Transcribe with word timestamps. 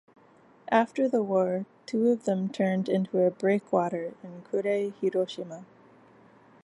After 0.71 1.07
the 1.07 1.21
war, 1.21 1.67
two 1.85 2.07
of 2.09 2.25
them 2.25 2.49
turned 2.49 2.89
into 2.89 3.19
a 3.19 3.29
breakwater 3.29 4.15
in 4.23 4.41
Kure, 4.49 4.91
Hiroshima. 4.99 5.63